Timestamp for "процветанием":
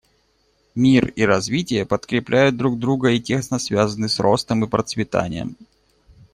4.67-5.55